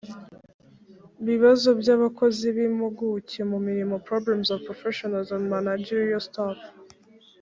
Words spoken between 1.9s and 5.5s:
abakozi b impuguke mu mirimo problems of professionals and